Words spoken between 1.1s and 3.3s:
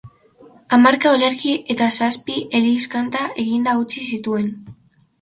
olerki eta zazpi eliz-kanta